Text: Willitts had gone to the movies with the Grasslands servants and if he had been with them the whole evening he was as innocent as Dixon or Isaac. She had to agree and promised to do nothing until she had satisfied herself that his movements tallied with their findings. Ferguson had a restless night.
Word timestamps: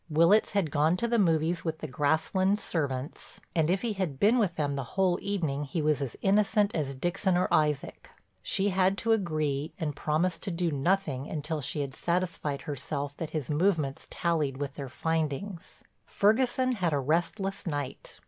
Willitts 0.09 0.53
had 0.53 0.71
gone 0.71 0.97
to 0.97 1.07
the 1.07 1.19
movies 1.19 1.63
with 1.63 1.77
the 1.77 1.87
Grasslands 1.87 2.63
servants 2.63 3.39
and 3.53 3.69
if 3.69 3.83
he 3.83 3.93
had 3.93 4.19
been 4.19 4.39
with 4.39 4.55
them 4.55 4.75
the 4.75 4.83
whole 4.97 5.19
evening 5.21 5.63
he 5.63 5.79
was 5.79 6.01
as 6.01 6.15
innocent 6.23 6.73
as 6.73 6.95
Dixon 6.95 7.37
or 7.37 7.47
Isaac. 7.53 8.09
She 8.41 8.69
had 8.69 8.97
to 8.97 9.11
agree 9.11 9.73
and 9.79 9.95
promised 9.95 10.41
to 10.45 10.49
do 10.49 10.71
nothing 10.71 11.29
until 11.29 11.61
she 11.61 11.81
had 11.81 11.93
satisfied 11.93 12.61
herself 12.61 13.15
that 13.17 13.29
his 13.29 13.51
movements 13.51 14.07
tallied 14.09 14.57
with 14.57 14.73
their 14.73 14.89
findings. 14.89 15.81
Ferguson 16.07 16.71
had 16.71 16.93
a 16.93 16.99
restless 16.99 17.67
night. 17.67 18.19